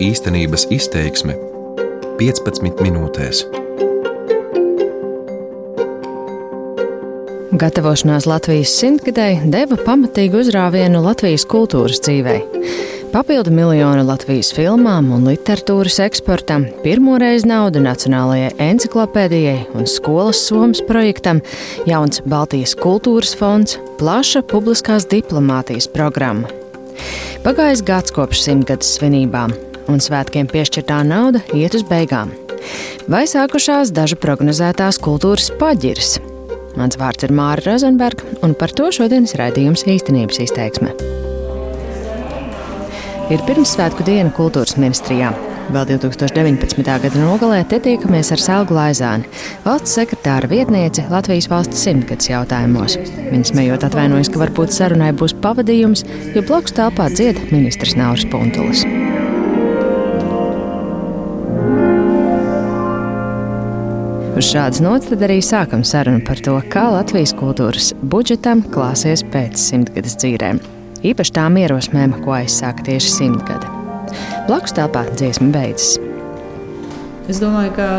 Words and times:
Īstenības 0.00 0.62
izteiksme 0.72 1.34
15 2.16 2.78
minūtēs. 2.80 3.42
Gatavošanās 7.60 8.24
Latvijas 8.24 8.72
simtgadēji 8.80 9.50
deva 9.52 9.76
pamatīgu 9.76 10.40
uzrāvienu 10.40 11.04
Latvijas 11.04 11.44
kultūras 11.44 12.00
dzīvei. 12.00 12.40
Papildu 13.12 13.52
miljonu 13.52 14.06
Latvijas 14.08 14.54
filmām 14.56 15.12
un 15.12 15.28
literatūras 15.28 16.00
eksportam, 16.06 16.70
pirmoreiz 16.80 17.44
naudu 17.44 17.84
Nacionālajai 17.84 18.54
encyklopēdijai 18.70 19.58
un 19.76 19.84
skolas 19.84 20.40
somas 20.48 20.80
projektam, 20.88 21.44
jauns 21.84 22.24
Baltijas 22.24 22.72
kultūras 22.72 23.36
fonds, 23.36 23.76
plaša 24.00 24.46
publiskās 24.48 25.10
diplomātijas 25.12 25.92
programma. 25.92 26.48
Pagājis 27.44 27.84
gads 27.84 28.12
kopš 28.16 28.46
simtgades 28.48 28.96
svinībām, 28.96 29.52
un 29.90 30.02
svētkiem 30.02 30.48
piešķirtā 30.50 31.02
nauda 31.06 31.42
iet 31.56 31.76
uz 31.78 31.84
beigām. 31.86 32.32
Vai 33.10 33.24
sākušās 33.30 33.92
dažu 33.96 34.18
prognozētās 34.20 35.00
kultūras 35.02 35.50
paģiras? 35.60 36.18
Mans 36.78 36.98
vārds 37.00 37.26
ir 37.26 37.34
Māra 37.34 37.64
Rozenberga, 37.66 38.26
un 38.46 38.54
par 38.54 38.72
to 38.76 38.90
šodienas 38.94 39.34
raidījums 39.40 39.86
īstenības 39.90 40.42
izteiksme. 40.46 40.94
Ir 43.30 43.42
pirmsvētku 43.46 44.06
diena 44.06 44.32
kultūras 44.34 44.76
ministrijā. 44.78 45.30
Vēl 45.70 45.84
2019. 45.86 46.82
gada 46.82 47.20
nogalē 47.20 47.60
te 47.70 47.78
tiekamies 47.82 48.32
ar 48.34 48.42
Selgu 48.42 48.74
Laizāni, 48.74 49.28
valsts 49.62 49.94
sekretāra 49.94 50.50
vietnieci 50.50 51.04
Latvijas 51.12 51.46
valsts 51.52 51.84
simtgadus 51.86 52.32
jautājumos. 52.32 52.98
Viņa 53.30 53.52
smējot 53.52 53.86
atvainojas, 53.86 54.32
ka 54.34 54.42
varbūt 54.42 54.74
sarunai 54.74 55.12
būs 55.14 55.36
pavadījums, 55.44 56.02
jo 56.34 56.42
blakus 56.42 56.74
telpā 56.74 57.06
dzied 57.14 57.38
ministrs 57.54 57.94
Nauris 58.00 58.26
Puntulis. 58.32 58.82
Uz 64.40 64.46
šādas 64.54 64.80
nots 64.80 65.10
tad 65.10 65.20
arī 65.26 65.34
sākam 65.44 65.82
sarunu 65.84 66.22
par 66.24 66.38
to, 66.40 66.54
kā 66.72 66.86
Latvijas 66.94 67.34
kultūras 67.36 67.90
budžetam 68.00 68.62
klāsies 68.72 69.20
pēc 69.34 69.60
simtgades 69.60 70.14
dzīvēm. 70.22 70.56
Īpaši 71.10 71.34
tām 71.36 71.58
ierosmēm, 71.60 72.14
ko 72.24 72.32
aizsāka 72.38 72.86
tieši 72.86 73.10
simtgade. 73.12 73.68
Blakus 74.46 74.72
telpā 74.78 75.02
dziesma 75.10 75.50
beidzas. 75.52 75.98
Es 77.28 77.42
domāju, 77.42 77.74
ka 77.76 77.90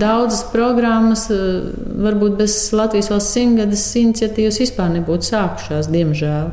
daudzas 0.00 0.46
programmas 0.54 1.26
eh, 1.36 1.68
varbūt 2.00 2.40
bez 2.40 2.56
Latvijas 2.72 3.12
valsts 3.12 3.36
simtgades 3.36 3.84
iniciatīvas 4.00 4.62
vispār 4.64 4.88
nebūtu 4.96 5.34
sākušās, 5.34 5.92
diemžēl. 5.92 6.48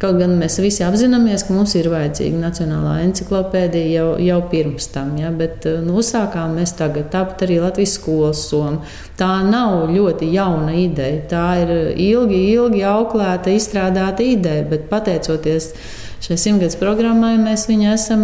Kaut 0.00 0.16
gan 0.16 0.30
mēs 0.40 0.54
visi 0.64 0.80
apzināmies, 0.80 1.42
ka 1.44 1.52
mums 1.52 1.74
ir 1.76 1.90
vajadzīga 1.92 2.38
nacionālā 2.40 2.94
encyklopēdija 3.04 3.90
jau, 3.92 4.06
jau 4.24 4.38
pirms 4.48 4.86
tam, 4.94 5.10
ja, 5.20 5.28
bet 5.28 5.66
nu, 5.84 5.98
uzsākām 6.00 6.54
mēs 6.56 6.72
tagad. 6.78 7.10
Tāpat 7.12 7.44
arī 7.44 7.58
Latvijas 7.60 7.98
skolas 7.98 8.40
soma. 8.48 8.80
Tā 9.20 9.28
nav 9.44 9.90
ļoti 9.92 10.30
jauna 10.32 10.72
ideja. 10.80 11.20
Tā 11.34 11.44
ir 11.66 11.74
ilgi, 12.00 12.40
ilgi 12.54 12.80
auklēta, 12.88 13.52
izstrādāta 13.52 14.24
ideja, 14.24 14.64
bet 14.72 14.88
pateicoties 14.88 15.74
šai 16.24 16.40
simtgadus 16.40 16.80
programmai 16.80 17.34
mēs 17.42 17.66
viņu 17.68 17.92
esam 17.92 18.22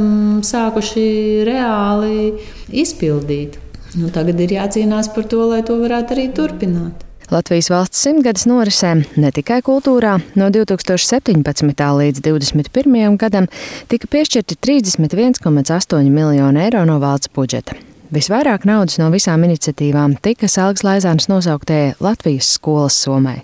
sākuši 0.49 1.07
reāli 1.45 2.39
izpildīt. 2.73 3.61
Nu, 4.01 4.09
tagad 4.17 4.41
ir 4.41 4.57
jācīnās 4.57 5.13
par 5.13 5.29
to, 5.29 5.45
lai 5.53 5.61
to 5.65 5.77
varētu 5.85 6.17
arī 6.17 6.31
turpināt. 6.41 7.05
Latvijas 7.31 7.71
valsts 7.73 8.05
simtgades 8.05 8.45
norisēm 8.47 9.03
ne 9.19 9.33
tikai 9.35 9.59
kultūrā, 9.67 10.17
no 10.39 10.51
2017. 10.55 11.83
līdz 12.01 12.23
2021. 12.23 13.17
gadam 13.19 13.49
tika 13.91 14.07
piešķirti 14.13 14.59
31,8 14.63 16.07
miljoni 16.07 16.63
eiro 16.69 16.85
no 16.87 17.01
valsts 17.03 17.33
budžeta. 17.35 17.75
Visvairāk 18.15 18.63
naudas 18.69 19.01
no 19.01 19.09
visām 19.11 19.43
iniciatīvām 19.49 20.15
tika 20.23 20.47
Selgas 20.47 20.85
Laizānas 20.87 21.27
nosauktējai 21.27 21.97
Latvijas 21.99 22.53
skolas 22.55 22.95
somai. 23.03 23.41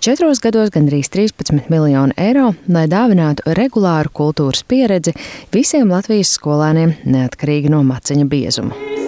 Četros 0.00 0.40
gados 0.40 0.72
gandrīz 0.72 1.12
13 1.12 1.68
miljonu 1.68 2.16
eiro, 2.16 2.54
lai 2.72 2.86
dāvinātu 2.88 3.44
regulāru 3.58 4.14
kultūras 4.22 4.64
pieredzi 4.64 5.12
visiem 5.52 5.92
Latvijas 5.92 6.32
skolēniem 6.38 6.96
neatkarīgi 7.04 7.74
no 7.76 7.84
maciņa 7.84 8.28
biezuma. 8.32 9.07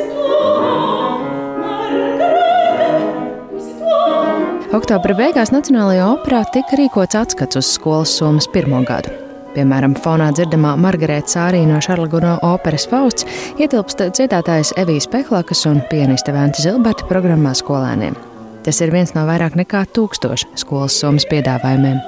Oktobra 4.70 5.16
beigās 5.18 5.50
Nacionālajā 5.50 6.04
operā 6.12 6.44
tika 6.54 6.76
rīkots 6.78 7.16
atskats 7.18 7.58
uz 7.58 7.66
skolas 7.74 8.12
somas 8.14 8.46
pirmo 8.52 8.78
gadu. 8.86 9.10
Piemēram, 9.56 9.96
fonā 9.98 10.28
dzirdamā 10.30 10.76
Margarita 10.78 11.26
Sārī 11.26 11.64
no 11.66 11.80
Šarlaguno 11.82 12.36
operas 12.46 12.84
Fausts 12.86 13.26
ietilpst 13.58 14.04
dziedātājas 14.14 14.70
Evijas 14.78 15.08
Peklakas 15.10 15.64
un 15.66 15.80
pianiste 15.90 16.30
Venta 16.36 16.62
Zilberta 16.62 17.08
programmā 17.10 17.50
skolēniem. 17.58 18.14
Tas 18.62 18.78
ir 18.78 18.94
viens 18.94 19.10
no 19.16 19.24
vairāk 19.26 19.58
nekā 19.58 19.82
tūkstošu 19.90 20.52
skolas 20.62 21.00
summas 21.02 21.26
piedāvājumiem. 21.32 21.98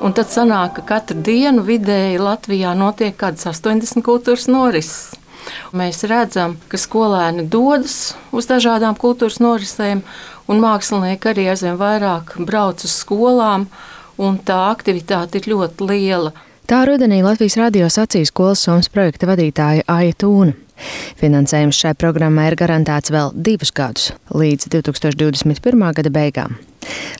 Un 0.00 0.16
tad 0.16 0.32
sanāk, 0.32 0.78
ka 0.78 0.86
katru 0.94 1.20
dienu 1.20 1.66
vidēji 1.68 2.16
Latvijā 2.16 2.72
notiek 2.80 3.12
kaut 3.12 3.36
kādas 3.36 3.60
80 3.60 4.00
kultūras 4.08 4.48
norises. 4.48 5.12
Mēs 5.76 6.00
redzam, 6.08 6.56
ka 6.70 6.80
skolēni 6.80 7.44
dodas 7.52 8.16
uz 8.34 8.48
dažādām 8.50 8.96
kultūras 8.98 9.36
norisēm, 9.42 10.00
un 10.48 10.62
mākslinieki 10.62 11.32
arī 11.32 11.48
aizvien 11.52 11.78
vairāk 11.80 12.36
brauc 12.46 12.84
uz 12.86 12.98
skolām, 13.02 13.66
un 14.18 14.38
tā 14.38 14.58
aktivitāte 14.70 15.40
ir 15.40 15.50
ļoti 15.52 15.90
liela. 15.90 16.34
Tā 16.66 16.82
rudenī 16.88 17.20
Latvijas 17.22 17.58
radio 17.60 17.86
sacīja 17.92 18.26
skolas 18.26 18.64
somas 18.66 18.88
projekta 18.90 19.28
vadītāja 19.30 19.86
Aija 19.86 20.16
Tūna. 20.18 20.56
Finansējums 21.20 21.78
šai 21.78 21.92
programmai 21.96 22.50
ir 22.50 22.56
garantēts 22.58 23.12
vēl 23.14 23.30
divus 23.32 23.70
gadus, 23.72 24.10
līdz 24.34 24.68
2021. 24.74 25.84
gada 25.96 26.12
beigām. 26.12 26.56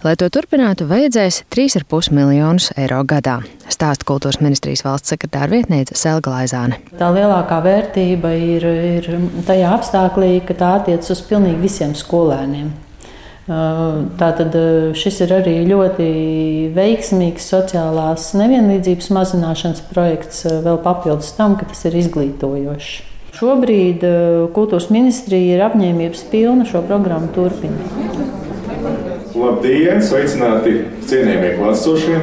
Lai 0.04 0.12
to 0.18 0.28
turpinātu, 0.30 0.86
vajadzēs 0.86 1.40
3,5 1.50 2.12
miljonus 2.14 2.68
eiro 2.78 3.00
gadā, 3.08 3.40
stāsta 3.72 4.06
kultūras 4.06 4.38
ministrijas 4.42 4.84
valsts 4.86 5.10
sekretāra 5.14 5.50
vietniece 5.50 5.96
Selga 5.98 6.34
Laizāne. 6.36 6.78
Tā 6.98 7.08
lielākā 7.14 7.58
vērtība 7.64 8.34
ir, 8.38 8.66
ir 9.00 9.08
tajā 9.48 9.72
apstākļā, 9.78 10.32
ka 10.46 10.58
tā 10.58 10.72
attiecas 10.80 11.16
uz 11.16 11.22
pilnīgi 11.26 11.64
visiem 11.64 11.96
skolēniem. 11.98 12.70
Tātad 13.46 14.56
šis 14.98 15.20
ir 15.22 15.32
arī 15.36 15.52
ļoti 15.68 16.06
veiksmīgs 16.74 17.44
sociālās 17.52 18.32
nevienlīdzības 18.34 19.12
mazināšanas 19.14 19.84
projekts, 19.86 20.40
vēl 20.64 20.80
papildus 20.82 21.30
tam, 21.38 21.54
ka 21.54 21.68
tas 21.70 21.84
ir 21.86 21.94
izglītojošs. 22.00 22.96
Šobrīd 23.36 24.02
kultūras 24.56 24.88
ministrija 24.90 25.58
ir 25.58 25.62
apņēmības 25.68 26.24
pilna 26.32 26.66
šo 26.66 26.82
programmu 26.88 27.30
turpināt. 27.36 27.86
Labdien, 29.36 30.02
sveicināti 30.02 30.72
cienījamie 31.06 31.52
klātsošie, 31.60 32.18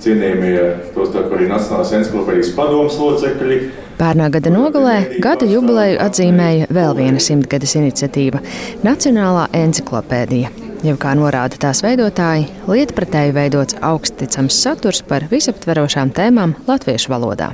cienījamie 0.00 0.56
tostarp 0.94 1.34
arī 1.34 1.48
Nacionālās 1.50 1.92
encyklopēdijas 1.98 2.54
padomas 2.56 2.96
locekļi, 3.02 3.58
Pērnā 4.02 4.32
gada 4.34 4.50
nogalē 4.50 4.96
gada 5.22 5.46
jubileju 5.46 6.00
atzīmēja 6.02 6.66
vēl 6.74 6.96
viena 6.96 7.20
simtgades 7.22 7.76
iniciatīva- 7.78 8.40
Nacionālā 8.88 9.44
encyklopēdija. 9.54 10.50
Jau 10.82 10.96
kā 10.98 11.12
norāda 11.14 11.60
tās 11.62 11.84
veidotāji, 11.86 12.48
lietpratēji 12.66 13.36
veidots 13.36 13.76
augsticams 13.78 14.58
saturs 14.58 15.04
par 15.06 15.28
visaptverošām 15.30 16.10
tēmām 16.18 16.56
latviešu 16.66 17.14
valodā. 17.14 17.52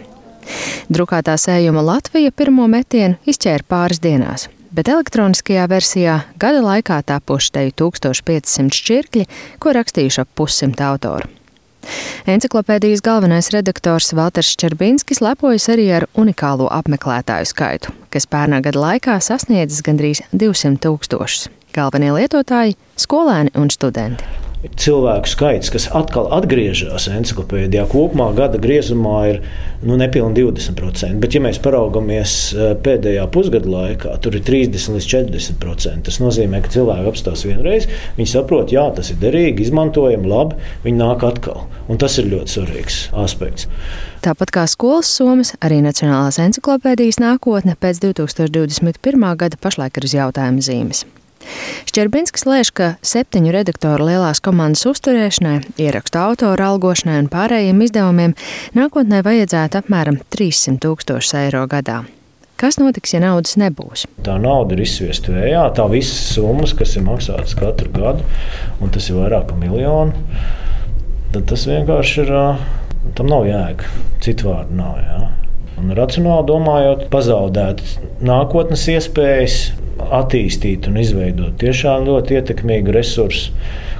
Drukātā 0.88 1.36
sējuma 1.36 1.84
Latvija 1.84 2.32
pirmo 2.32 2.64
metienu 2.66 3.18
izķēra 3.26 3.68
pāris 3.68 4.00
dienās, 4.00 4.48
bet 4.72 4.88
elektroniskajā 4.88 5.68
versijā 5.68 6.22
gada 6.38 6.64
laikā 6.64 7.02
tapuši 7.04 7.52
teju 7.58 7.72
1500 7.76 8.72
šķirkļi, 8.72 9.28
ko 9.58 9.76
rakstījuši 9.76 10.24
ap 10.24 10.28
pussimta 10.34 10.88
autoru. 10.94 11.37
Enciklopēdijas 12.28 13.04
galvenais 13.04 13.50
redaktors 13.54 14.12
Valters 14.16 14.54
Čerbinskis 14.60 15.22
lepojas 15.24 15.68
arī 15.72 15.88
ar 16.00 16.08
unikālo 16.18 16.68
apmeklētāju 16.80 17.52
skaitu, 17.52 17.94
kas 18.12 18.28
pērnā 18.30 18.62
gada 18.64 18.82
laikā 18.82 19.20
sasniedzis 19.24 19.84
gandrīz 19.86 20.24
200 20.32 20.82
tūkstošus. 20.84 21.48
Galvenie 21.76 22.12
lietotāji- 22.16 22.76
skolēni 23.04 23.54
un 23.54 23.70
studenti 23.70 24.47
cilvēku 24.58 25.30
skaits, 25.30 25.70
kas 25.70 25.86
atkal 25.94 26.26
atgriežas 26.34 27.06
encyklopēdijā, 27.12 27.84
kopumā 27.92 28.32
gada 28.36 28.58
griezumā 28.58 29.18
ir 29.30 29.40
nu, 29.86 29.94
nepilnīgi 30.00 30.48
20%. 30.48 31.20
Bet, 31.22 31.36
ja 31.36 31.42
mēs 31.44 31.60
paraugamies 31.62 32.34
e, 32.52 32.70
pēdējā 32.82 33.26
pusgada 33.34 33.70
laikā, 33.70 34.16
tur 34.24 34.34
ir 34.38 34.42
30 34.46 34.96
līdz 34.96 35.08
40%. 35.12 36.06
Tas 36.08 36.18
nozīmē, 36.22 36.62
ka 36.64 36.72
cilvēki 36.74 37.12
apstās 37.12 37.44
vienreiz, 37.46 37.86
viņi 38.18 38.32
saprot, 38.32 38.74
jā, 38.74 38.88
tas 38.96 39.12
ir 39.14 39.20
derīgi, 39.22 39.68
izmantojami, 39.68 40.30
labi, 40.30 40.58
viņi 40.86 41.02
nāk 41.04 41.22
atkal. 41.28 41.68
Un 41.88 42.02
tas 42.02 42.18
ir 42.18 42.30
ļoti 42.32 42.58
svarīgs 42.58 42.98
aspekts. 43.18 43.70
Tāpat 44.26 44.50
kā 44.54 44.66
skolas 44.66 45.10
somas, 45.14 45.54
arī 45.62 45.78
Nacionālās 45.84 46.40
encyklopēdijas 46.42 47.20
nākotne 47.22 47.78
pēc 47.78 48.02
2021. 48.08 49.30
gada 49.38 49.62
pašlaik 49.62 50.02
ir 50.02 50.10
uz 50.10 50.18
jautājuma 50.18 50.66
zīmes. 50.66 51.06
Šķerbinskis 51.88 52.44
lēš, 52.48 52.70
ka 52.74 52.90
septiņu 53.06 53.54
redaktoru 53.54 54.10
lielās 54.10 54.42
komandas 54.44 54.84
uzturēšanai, 54.90 55.56
ierakstu 55.80 56.20
autoru 56.20 56.66
algošanai 56.72 57.18
un 57.22 57.30
pārējiem 57.32 57.82
izdevumiem 57.86 58.36
nākotnē 58.78 59.22
vajadzētu 59.26 59.82
apmēram 59.82 60.20
300 60.34 60.80
tūkstošus 60.84 61.36
eiro 61.44 61.64
gadā. 61.70 62.02
Kas 62.58 62.74
notiks, 62.80 63.12
ja 63.14 63.20
naudas 63.22 63.54
nebūs? 63.54 64.02
Tā 64.26 64.34
nauda 64.42 64.74
ir 64.74 64.82
izsviesta 64.82 65.30
vējā, 65.30 65.60
tā 65.78 65.84
visas 65.92 66.32
summas, 66.34 66.72
kas 66.74 66.96
ir 66.98 67.04
maksātas 67.06 67.54
katru 67.54 67.92
gadu, 67.94 68.26
un 68.82 68.90
tas 68.90 69.06
ir 69.06 69.20
vairāk 69.20 69.46
par 69.52 69.60
miljonu. 69.60 70.10
Tad 71.30 71.44
tas 71.52 71.68
vienkārši 71.70 72.24
ir. 72.24 72.32
Tam 73.14 73.28
nav 73.30 73.46
jēga. 73.46 73.86
Citu 74.24 74.50
vārdu 74.50 74.74
nav. 74.74 74.96
Jā. 75.00 75.20
Un 75.78 75.94
racionāli 75.94 76.48
domājot, 76.48 77.04
pazaudēt 77.12 77.84
nākotnes 78.26 78.82
iespējas, 78.90 79.58
attīstīt 79.98 80.88
un 80.90 80.98
izveidot 81.02 81.58
tiešām 81.60 82.06
ļoti 82.08 82.40
ietekmīgu 82.40 82.94
resursu 82.94 83.52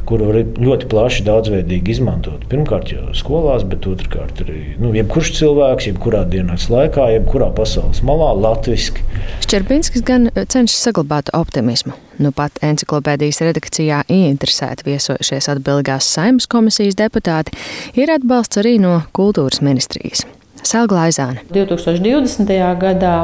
kuru 0.08 0.28
var 0.30 0.38
ļoti 0.40 0.88
plaši, 0.88 1.24
daudzveidīgi 1.26 1.92
izmantot. 1.96 2.46
Pirmkārt, 2.48 2.92
jau 2.94 3.10
skolās, 3.16 3.64
bet 3.68 3.86
otrkārt 3.90 4.40
arī 4.44 4.74
nu, 4.80 4.94
jebkurš 4.96 5.34
cilvēks, 5.36 5.90
jebkurā 5.90 6.22
dienas 6.32 6.68
laikā, 6.72 7.10
jebkurā 7.18 7.50
pasaules 7.56 8.00
malā, 8.06 8.30
latviešu. 8.38 9.04
Šķerbinskis 9.44 10.04
gan 10.08 10.30
cenšas 10.38 10.88
saglabāt 10.88 11.32
optimismu. 11.36 11.92
Nu 12.18 12.32
pat 12.34 12.56
encyklopēdijas 12.64 13.42
redakcijā 13.44 14.00
ieinteresēti 14.10 14.88
viesojušies 14.88 15.52
atbildīgās 15.52 16.08
saimnes 16.16 16.48
komisijas 16.50 16.98
deputāti 16.98 17.54
ir 18.00 18.10
atbalsts 18.10 18.58
arī 18.58 18.78
no 18.82 19.02
kultūras 19.14 19.62
ministrijas. 19.62 20.24
Sēlga 20.66 21.04
Aizāne. 21.06 21.44
2020. 21.54 22.50
gadā 22.80 23.14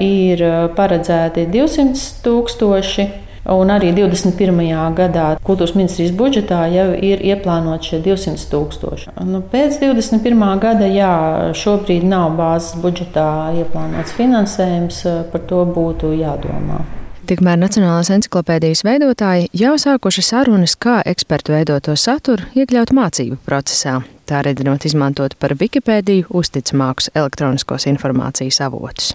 ir 0.00 0.44
paredzēti 0.76 1.48
200 1.52 2.22
tūkstoši 2.24 3.10
Un 3.42 3.72
arī 3.74 3.88
21. 3.90 4.60
gadā 4.94 5.24
kultūras 5.42 5.74
ministrijas 5.74 6.12
budžetā 6.14 6.60
jau 6.70 6.92
ir 6.94 7.18
ieplānoti 7.26 7.90
šie 7.90 7.98
200 8.04 8.44
tūkstoši. 8.52 9.14
Nu, 9.26 9.40
pēc 9.42 9.80
21. 9.82 10.44
gada, 10.62 10.86
jā, 10.86 11.14
šobrīd 11.58 12.06
nav 12.06 12.36
bāzes 12.38 12.78
budžetā 12.78 13.50
ieplānots 13.58 14.14
finansējums, 14.14 15.02
par 15.32 15.42
to 15.50 15.64
būtu 15.66 16.12
jādomā. 16.20 16.84
Tikmēr 17.26 17.58
Nacionālās 17.58 18.10
encyklopēdijas 18.14 18.84
veidotāji 18.86 19.50
jau 19.58 19.74
sākuši 19.78 20.24
sarunas, 20.26 20.76
kā 20.78 21.00
ekspertu 21.06 21.56
veidoto 21.56 21.96
saturu 21.98 22.46
iekļaut 22.54 22.94
mācību 22.94 23.40
procesā, 23.46 23.98
tā 24.26 24.44
redzinot 24.46 24.86
izmantot 24.86 25.34
par 25.42 25.56
Wikipēdiju 25.58 26.30
uzticamākus 26.30 27.10
elektroniskos 27.14 27.90
informācijas 27.90 28.62
avotus. 28.66 29.14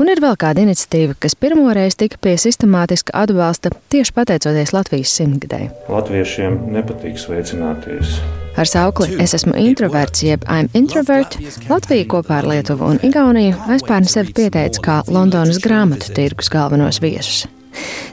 Un 0.00 0.08
ir 0.08 0.20
vēl 0.22 0.32
kāda 0.40 0.62
iniciatīva, 0.64 1.12
kas 1.20 1.34
pirmoreiz 1.36 1.98
tika 2.00 2.16
pie 2.24 2.32
sistemātiska 2.40 3.12
atbalsta 3.20 3.74
tieši 3.92 4.14
pateicoties 4.16 4.72
Latvijas 4.72 5.12
simtgadēji. 5.18 5.68
Latviešiem 5.92 6.56
nepatīk 6.72 7.20
sveicināties. 7.20 8.16
Ar 8.56 8.68
saukli 8.68 9.20
Es 9.20 9.36
esmu 9.36 9.52
introverts, 9.60 10.24
jeb 10.24 10.48
I'm 10.48 10.72
introvert, 10.74 11.36
Latvija 11.68 12.08
kopā 12.16 12.40
ar 12.40 12.48
Lietuvu 12.48 12.94
un 12.94 13.04
Igauniju 13.06 13.60
aizpērni 13.68 14.08
sevi 14.10 14.34
pieteica 14.40 14.84
kā 14.88 14.98
Londonas 15.12 15.60
grāmatu 15.60 16.14
tirgus 16.16 16.48
galvenos 16.52 17.04
viesus. 17.04 17.44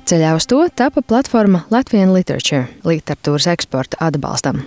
Ceļā 0.08 0.34
uz 0.38 0.48
to 0.48 0.62
tapa 0.72 1.04
platforma 1.04 1.66
Latvijas 1.74 2.12
Literature, 2.14 2.68
literatūras 2.88 3.50
eksporta 3.52 4.00
atbalstam. 4.08 4.64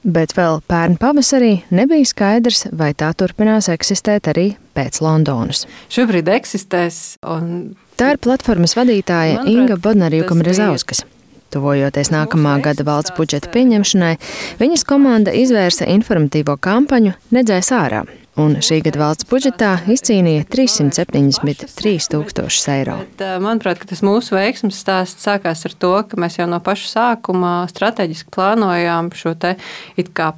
Bet 0.00 0.32
vēl 0.32 0.62
pērn 0.70 0.96
pavasarī 1.00 1.58
nebija 1.76 2.08
skaidrs, 2.08 2.68
vai 2.72 2.94
tā 2.96 3.10
turpinās 3.12 3.68
eksistēt 3.72 4.30
arī 4.32 4.46
pēc 4.76 5.02
Londonas. 5.04 5.66
Šobrīd 5.92 6.30
eksistēs. 6.32 7.18
Un... 7.26 7.74
Tā 8.00 8.14
ir 8.14 8.20
platformas 8.24 8.76
vadītāja 8.78 9.42
Manuprāt, 9.42 9.52
Inga 9.52 9.76
Bodnarjukam 9.76 10.40
Rezauskas. 10.46 11.04
Tuvojoties 11.50 12.12
nākamā 12.14 12.54
gada 12.62 12.86
valsts 12.86 13.12
budžeta 13.16 13.50
pieņemšanai, 13.52 14.14
viņas 14.62 14.86
komanda 14.86 15.34
izvērsa 15.34 15.88
informatīvo 15.90 16.54
kampaņu 16.62 17.16
Nedzēs 17.34 17.72
ārā, 17.74 18.04
un 18.38 18.54
šī 18.62 18.80
gada 18.84 19.00
valsts 19.00 19.26
budžetā 19.30 19.72
izcīnīja 19.90 20.44
373 20.50 22.08
tūkstošus 22.12 22.68
eiro. 22.72 22.96
Bet, 23.02 23.24
manuprāt, 23.42 23.82
tas 23.90 24.02
mūsu 24.06 24.36
veiksmes 24.36 24.78
stāsts 24.78 25.26
sākās 25.26 25.64
ar 25.66 25.74
to, 25.82 25.92
ka 26.06 26.20
mēs 26.20 26.38
jau 26.38 26.46
no 26.50 26.60
paša 26.64 26.90
sākuma 26.92 27.52
strateģiski 27.70 28.30
plānojām 28.34 29.10
šo 29.16 29.34
te 29.40 29.56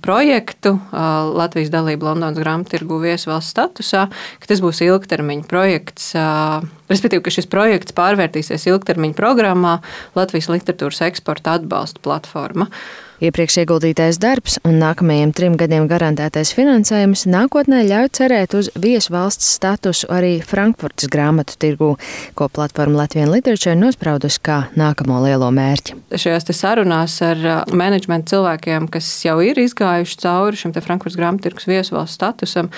projektu 0.02 0.74
Latvijas 0.92 1.72
dalību 1.72 2.08
Londonas 2.08 2.40
grāmattirgu 2.40 3.00
viesvalsts 3.02 3.52
statusā, 3.52 4.08
ka 4.40 4.50
tas 4.50 4.64
būs 4.64 4.82
ilgtermiņa 4.86 5.48
projekts. 5.50 6.12
Respektīvi, 6.92 7.24
ka 7.24 7.32
šis 7.32 7.48
projekts 7.52 7.96
pārvērtīsies 7.96 8.68
ilgtermiņa 8.72 9.16
programmā 9.18 9.78
Latvijas 10.18 10.50
literatūras 10.52 11.04
eksporta 11.08 11.58
atbalsta 11.60 12.02
platforma. 12.04 12.68
Iepriekš 13.22 13.60
ieguldītais 13.62 14.16
darbs 14.18 14.56
un 14.66 14.80
nākamajiem 14.82 15.30
trim 15.30 15.54
gadiem 15.54 15.84
garantētais 15.86 16.50
finansējums 16.58 17.22
nākotnē 17.30 17.84
ļauj 17.86 18.08
cerēt 18.18 18.56
uz 18.58 18.70
viesu 18.74 19.12
valsts 19.14 19.52
statusu 19.60 20.08
arī 20.10 20.32
Frankfurtas 20.42 21.06
grāmatu 21.12 21.54
tirgū, 21.62 21.92
ko 22.34 22.48
platforma 22.50 23.04
Latvijas 23.04 23.30
Literature 23.30 23.76
nospraudusi 23.78 24.42
kā 24.42 24.58
nākamo 24.74 25.20
lielo 25.22 25.52
mērķi. 25.54 25.94
Šajās 26.18 26.50
sarunās 26.50 27.20
ar 27.22 27.46
menedžmentu 27.70 28.34
cilvēkiem, 28.34 28.90
kas 28.90 29.14
jau 29.22 29.38
ir 29.46 29.62
izgājuši 29.68 30.18
cauri 30.24 30.58
šim 30.58 30.74
Frankfurtas 30.80 31.20
grāmatu 31.20 31.46
tirgus 31.46 31.70
viesu 31.70 31.94
valsts 31.94 32.18
statusam, 32.18 32.74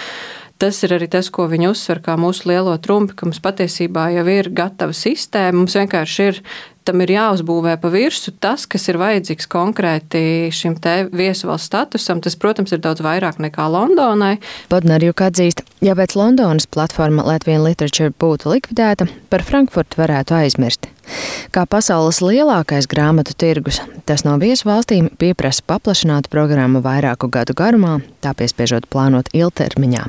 Tas 0.64 0.78
ir 0.81 0.94
arī 0.96 1.11
tas, 1.12 1.26
ko 1.28 1.44
viņi 1.44 1.66
uzsver 1.69 1.99
kā 2.00 2.14
mūsu 2.16 2.46
lielo 2.49 2.72
trumpi, 2.81 3.12
ka 3.19 3.26
mums 3.28 3.43
patiesībā 3.44 4.06
jau 4.14 4.22
ir 4.32 4.46
gatava 4.56 4.94
sistēma. 4.96 5.58
Mums 5.58 5.75
vienkārši 5.76 6.25
ir 6.31 6.38
tam 6.88 7.02
ir 7.05 7.12
jāuzbūvē 7.12 7.75
pa 7.82 7.90
virsmu 7.93 8.32
tas, 8.40 8.64
kas 8.64 8.88
ir 8.88 8.96
vajadzīgs 9.00 9.49
konkrēti 9.52 10.22
šim 10.56 10.78
te 10.81 10.94
viesuvalsts 11.12 11.69
statusam. 11.69 12.22
Tas, 12.25 12.38
protams, 12.40 12.72
ir 12.72 12.81
daudz 12.81 13.05
vairāk 13.05 13.43
nekā 13.44 13.69
Londonai. 13.76 14.38
Bodnarjuk 14.72 15.20
atzīst, 15.26 15.61
ja 15.84 15.99
pēc 16.00 16.16
Londonas 16.16 16.64
platforma 16.64 17.28
Latvijas 17.28 17.66
Literature 17.66 18.16
būtu 18.25 18.55
likvidēta, 18.55 19.11
par 19.28 19.44
Frankfurtu 19.44 20.00
varētu 20.00 20.38
aizmirst. 20.40 20.88
Kā 21.52 21.69
pasaules 21.69 22.25
lielākais 22.25 22.88
grāmatu 22.88 23.37
tirgus, 23.37 23.82
tas 24.08 24.25
no 24.25 24.40
viesu 24.40 24.72
valstīm 24.72 25.12
pieprasa 25.20 25.61
paplašināt 25.69 26.32
programmu 26.32 26.81
vairāku 26.81 27.28
gadu 27.28 27.52
garumā, 27.52 27.99
tā 28.25 28.32
piespiežot 28.32 28.88
plānot 28.88 29.28
ilgtermiņā. 29.37 30.08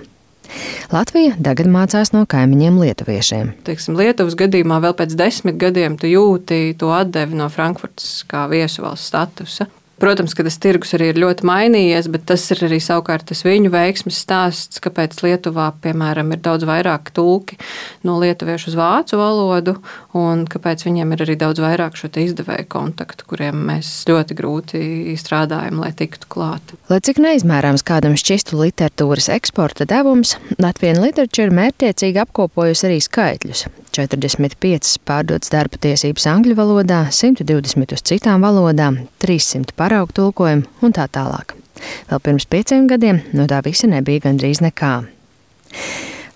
Latvija 0.94 1.36
tagad 1.44 1.70
mācās 1.72 2.12
no 2.16 2.26
kaimiņiem 2.30 2.78
lietuviešiem. 2.84 3.54
Teiksim, 3.68 3.98
Lietuvas 4.00 4.38
gadījumā 4.40 4.82
vēl 4.84 4.98
pēc 5.00 5.16
desmit 5.20 5.58
gadiem 5.62 5.98
tu 6.02 6.10
jūti 6.12 6.76
to 6.80 6.92
atdevi 6.96 7.38
no 7.40 7.50
Frankfurtas 7.54 8.22
kā 8.30 8.46
viesu 8.52 8.86
valsts 8.86 9.12
statusa. 9.14 9.70
Protams, 10.02 10.34
ka 10.36 10.44
tas 10.44 10.58
tirgus 10.60 10.92
arī 10.98 11.14
ir 11.14 11.20
ļoti 11.24 11.46
mainījies, 11.48 12.10
bet 12.12 12.26
tas 12.28 12.44
ir 12.52 12.66
arī 12.68 12.82
savukārt 12.84 13.30
tas 13.30 13.46
viņu 13.48 13.72
veiksmes 13.72 14.18
stāsts, 14.26 14.82
kāpēc 14.84 15.16
Lietuvā, 15.24 15.70
piemēram, 15.84 16.34
ir 16.36 16.42
daudz 16.44 16.68
vairāk 16.68 17.14
tulki 17.16 17.56
no 18.04 18.18
lietuviešu 18.20 18.74
uz 18.74 18.76
vācu 18.80 19.20
valodu, 19.22 19.78
un 20.18 20.44
kāpēc 20.52 20.84
viņiem 20.88 21.16
ir 21.16 21.24
arī 21.26 21.38
daudz 21.40 21.64
vairāk 21.64 21.96
šo 22.00 22.12
izdevēju 22.12 22.68
kontaktu, 22.72 23.30
kuriem 23.32 23.64
mēs 23.70 23.94
ļoti 24.10 24.36
grūti 24.36 24.84
strādājam, 25.20 25.80
lai 25.84 25.94
tiktu 25.96 26.28
klāt. 26.32 26.76
Lai 26.92 27.00
cik 27.00 27.24
neizmērāms 27.24 27.86
kādam 27.88 28.20
šķistu 28.20 28.60
literatūras 28.66 29.32
eksporta 29.32 29.88
devums, 29.88 30.36
Latvijas 30.60 31.00
literatūra 31.00 31.56
mērķiecīgi 31.56 32.24
apkopojusi 32.28 32.90
arī 32.92 33.00
skaitļus. 33.08 33.68
45 33.96 34.98
pārdotas 35.08 35.52
darba 35.54 35.80
tiesības 35.82 36.28
angļu 36.32 36.56
valodā, 36.58 37.06
120 37.12 37.96
uz 37.96 38.04
citām 38.06 38.44
valodām, 38.46 39.06
300 39.24 39.76
paraugu 39.78 40.16
tulkojumu 40.16 40.68
un 40.84 40.96
tā 40.96 41.08
tālāk. 41.12 41.56
Vēl 42.10 42.22
pirms 42.24 42.48
pieciem 42.50 42.90
gadiem 42.92 43.22
no 43.36 43.48
tā 43.52 43.62
visa 43.66 43.88
nebija 43.92 44.28
gandrīz 44.28 44.62
nekā. 44.64 44.94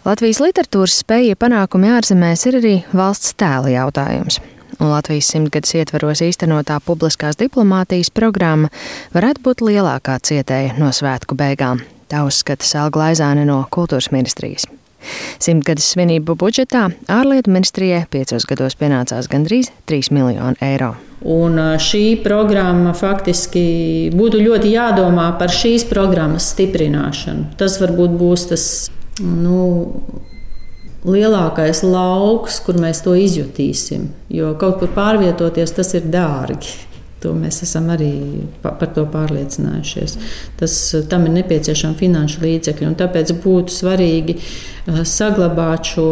Latvijas 0.07 0.39
literatūras 0.43 1.01
spēja 1.03 1.35
panākumi 1.39 1.91
ārzemēs 1.91 2.45
ir 2.49 2.57
arī 2.61 2.73
valsts 2.95 3.35
tēla 3.39 3.75
jautājums. 3.75 4.39
Un 4.79 4.93
Latvijas 4.93 5.27
simtgadus 5.33 5.75
ietveros 5.75 6.23
īstenotā 6.23 6.79
publiskās 6.85 7.35
diplomātijas 7.39 8.11
programma 8.15 8.71
varētu 9.11 9.43
būt 9.43 9.63
lielākā 9.67 10.15
cietēja 10.23 10.77
no 10.79 10.93
svētku 10.95 11.35
beigām. 11.35 11.83
Tā 12.09 12.23
uzskata 12.25 12.65
Sēlga 12.65 13.03
Laizāne 13.03 13.43
no 13.45 13.65
Kultūras 13.75 14.09
ministrijas. 14.15 14.69
Simtgades 15.39 15.87
svinību 15.93 16.35
budžetā 16.39 16.87
ārlietu 17.11 17.53
ministrijai 17.53 18.05
piecos 18.11 18.47
gados 18.49 18.75
pienācās 18.79 19.29
gandrīz 19.31 19.71
3 19.89 20.11
miljoni 20.15 20.59
eiro. 20.65 20.95
Un 21.19 21.57
šī 21.83 22.21
programma 22.23 22.93
faktiski 22.95 24.09
būtu 24.15 24.39
ļoti 24.39 24.71
jādomā 24.71 25.33
par 25.39 25.51
šīs 25.51 25.83
programmas 25.89 26.51
stiprināšanu. 26.53 27.55
Tas 27.59 27.75
varbūt 27.81 28.15
būs 28.19 28.45
tas 28.53 28.65
nu, 29.19 29.59
lielākais 31.03 31.83
lauks, 31.83 32.59
kur 32.63 32.79
mēs 32.79 33.03
to 33.03 33.15
izjutīsim. 33.19 34.09
Jo 34.31 34.53
kaut 34.59 34.79
kur 34.79 34.91
pārvietoties, 34.95 35.75
tas 35.75 35.91
ir 35.95 36.07
dārgi. 36.11 36.88
To 37.23 37.33
mēs 37.35 37.63
esam 37.65 37.89
arī 37.91 38.11
par 38.63 38.93
to 38.95 39.03
pārliecinājušies. 39.11 40.15
Tas, 40.59 40.75
tam 41.11 41.27
ir 41.27 41.35
nepieciešama 41.41 41.97
finanšu 41.99 42.45
līdzekļi, 42.45 42.88
un 42.88 42.95
tāpēc 42.99 43.33
būtu 43.43 43.75
svarīgi 43.75 44.38
uh, 44.39 45.01
saglabāt 45.03 45.91
šo 45.91 46.07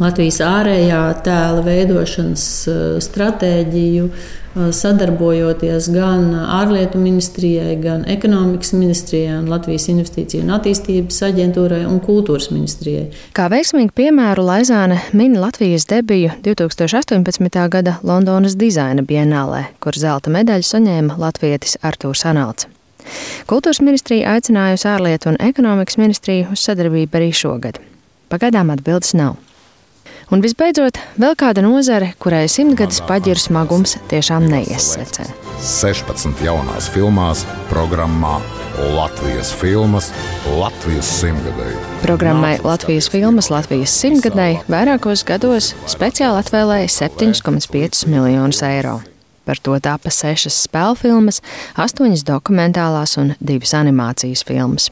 Latvijas 0.00 0.38
ārējā 0.40 1.00
tēla 1.20 1.60
veidošanas 1.66 2.44
eh, 2.70 2.78
stratēģiju, 3.04 4.06
eh, 4.08 4.70
sadarbojoties 4.72 5.90
gan 5.92 6.30
ārlietu 6.32 7.00
ministrijai, 7.00 7.74
gan 7.82 8.06
ekonomikas 8.08 8.72
ministrijai, 8.72 9.36
un 9.42 9.50
Latvijas 9.52 9.90
Investīciju 9.92 10.46
un 10.46 10.54
attīstības 10.56 11.20
aģentūrai 11.28 11.82
un 11.90 12.00
kultūras 12.00 12.48
ministrijai. 12.54 13.10
Kā 13.36 13.50
veiksmīgu 13.52 13.92
piemēru 14.00 14.46
Laizāne 14.48 15.02
min 15.12 15.36
Latvijas 15.36 15.84
debiju 15.92 16.32
2018. 16.48 17.68
gada 17.76 17.98
Londonas 18.02 18.56
dizaina 18.56 19.04
bienālē, 19.04 19.66
kur 19.84 19.92
zelta 19.92 20.32
medaļu 20.32 20.70
saņēma 20.72 21.20
latvietis 21.20 21.76
Artūrs 21.84 22.24
Anāls. 22.32 22.70
Kultūras 23.50 23.82
ministrija 23.84 24.38
aicinājusi 24.38 24.88
ārlietu 24.88 25.34
un 25.34 25.40
ekonomikas 25.42 26.00
ministriju 26.00 26.54
uz 26.54 26.64
sadarbību 26.64 27.18
arī 27.18 27.32
šogad. 27.36 27.82
Pagaidām 28.32 28.72
atbildes 28.72 29.12
nav. 29.18 29.36
Un 30.32 30.40
visbeidzot, 30.40 30.96
vēl 31.20 31.34
kāda 31.36 31.60
nozare, 31.60 32.14
kurai 32.22 32.46
simtgadus 32.48 33.02
paģiru 33.04 33.36
smagums 33.36 33.98
tiešām 34.08 34.46
neiesecē. 34.48 35.26
16 35.60 36.40
jaunās 36.40 36.88
filmās 36.88 37.42
programmā 37.68 38.38
Latvijas 38.96 39.50
filmas 39.60 40.08
Latvijas 40.56 41.10
simtgadēji. 41.18 41.76
Programmai 42.00 42.54
Latvijas 42.64 43.10
filmas 43.12 43.50
Latvijas 43.52 43.92
simtgadēji 44.00 44.62
vairākos 44.72 45.26
gados 45.28 45.74
speciāli 45.84 46.40
atvēlēja 46.40 46.88
7,5 46.96 48.08
miljonus 48.08 48.64
eiro. 48.64 49.02
Par 49.44 49.60
to 49.60 49.76
tapa 49.84 50.08
sešas 50.08 50.64
spēļu 50.64 50.96
filmas, 51.02 51.42
astoņas 51.76 52.24
dokumentālās 52.24 53.18
un 53.20 53.34
divas 53.36 53.76
animācijas 53.76 54.46
filmas. 54.48 54.88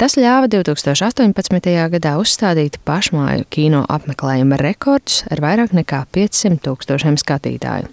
Tas 0.00 0.16
ļāva 0.16 0.48
2018. 0.50 1.70
gadā 1.94 2.14
uzstādīt 2.20 2.78
pašmāju 2.86 3.46
kino 3.52 3.82
apmeklējuma 3.90 4.58
rekordus 4.60 5.24
ar 5.30 5.42
vairāk 5.44 5.74
nekā 5.76 6.04
500 6.14 6.62
tūkstošiem 6.64 7.18
skatītāju. 7.20 7.90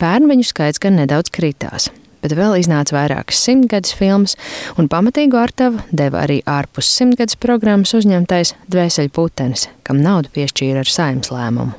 Pērn 0.00 0.28
viņu 0.30 0.46
skaits 0.48 0.80
gan 0.82 0.96
nedaudz 0.98 1.30
kritās, 1.32 1.90
bet 2.24 2.34
vēl 2.36 2.58
iznāca 2.60 2.96
vairākas 2.96 3.40
simtgades 3.44 3.94
filmas, 3.96 4.36
un 4.80 4.90
pamatīgu 4.92 5.38
artavu 5.38 5.82
deva 5.92 6.24
arī 6.26 6.40
ārpus 6.48 6.90
simtgades 6.90 7.38
programmas 7.40 7.94
uzņemtais 7.98 8.54
Dvēseli 8.72 9.12
putenis, 9.12 9.68
kam 9.86 10.02
naudu 10.02 10.32
piešķīra 10.34 10.84
ar 10.84 10.92
saimnes 10.92 11.32
lēmumu. 11.34 11.76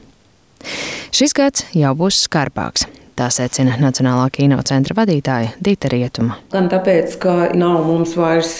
Šis 1.14 1.36
gads 1.36 1.68
jau 1.76 1.92
būs 1.98 2.24
skarbāks. 2.28 2.88
Tā 3.13 3.27
secina 3.29 3.75
Nacionālā 3.77 4.25
kinocentra 4.34 4.96
vadītāja 4.98 5.51
Dita 5.62 5.89
Rietuma. 5.91 6.39
Gan 6.50 6.65
tāpēc, 6.72 7.13
ka 7.22 7.34
nav 7.53 7.84
mums 7.86 8.15
vairs 8.17 8.53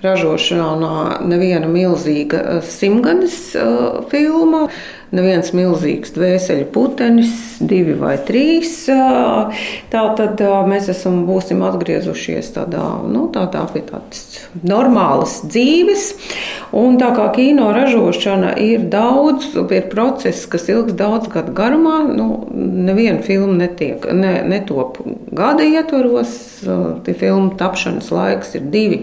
ražošanā 0.00 1.20
neviena 1.28 1.68
milzīga 1.68 2.40
eh, 2.40 2.62
simtgades 2.64 3.36
uh, 3.60 4.00
filma, 4.08 4.68
neviens 5.14 5.50
milzīgs 5.56 6.12
dvēseli 6.14 6.66
putenis, 6.72 7.32
divi 7.64 7.94
vai 7.98 8.16
trīs. 8.28 8.74
Tā 8.88 10.02
tad 10.18 10.42
mēs 10.68 10.90
esam, 10.92 11.22
būsim 11.28 11.62
atgriezušies 11.66 12.52
tādā, 12.56 12.84
nu, 13.08 13.26
tādā 13.34 13.64
pie 13.72 13.82
tādas 13.88 14.22
normālas 14.62 15.38
dzīves. 15.48 16.06
Un 16.76 17.00
tā 17.00 17.10
kā 17.16 17.28
kino 17.36 17.70
ražošana 17.76 18.54
ir 18.60 18.88
daudz, 18.92 19.50
ir 19.56 19.88
process, 19.92 20.44
kas 20.50 20.68
ilgs 20.72 20.96
daudz 20.98 21.30
gadu 21.32 21.54
garumā, 21.56 22.02
nu, 22.12 22.44
neviena 22.52 23.22
filma 23.24 23.56
netiek, 23.64 24.04
ne, 24.12 24.38
netop 24.48 25.00
gada 25.32 25.64
ietvaros. 25.64 26.38
Tie 27.06 27.16
filmu 27.16 27.56
tapšanas 27.58 28.12
laiks 28.12 28.56
ir 28.58 28.68
divi, 28.72 29.02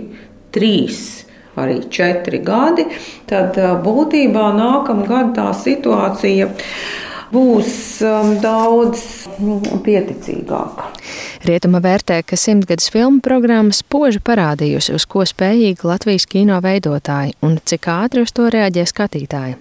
trīs 0.56 1.25
arī 1.60 1.80
četri 1.92 2.42
gadi, 2.46 2.88
tad 3.30 3.58
būtībā 3.86 4.52
nākamgad 4.58 5.34
tā 5.38 5.50
situācija 5.58 6.52
būs 7.34 8.02
daudz 8.44 9.02
pieticīgāka. 9.86 10.90
Rietuma 11.46 11.82
vērtē, 11.84 12.22
ka 12.26 12.38
simtgadus 12.40 12.90
filmu 12.94 13.22
programma 13.26 13.76
spoži 13.76 14.22
parādījusi, 14.24 14.96
uz 14.98 15.06
ko 15.10 15.26
spējīgi 15.28 15.86
Latvijas 15.86 16.28
kino 16.30 16.60
veidotāji 16.64 17.36
un 17.46 17.60
cik 17.62 17.90
ātri 17.92 18.26
uz 18.26 18.34
to 18.36 18.50
reaģē 18.54 18.86
skatītāji. 18.90 19.58